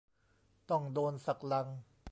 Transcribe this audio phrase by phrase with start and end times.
[0.69, 1.67] ต้องโดนสักลัง